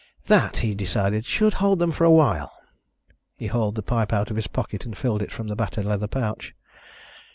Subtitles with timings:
[0.25, 2.51] "That," he decided, "should hold them for a while."
[3.37, 6.07] He hauled the pipe out of his pocket and filled it from the battered leather
[6.07, 6.55] pouch.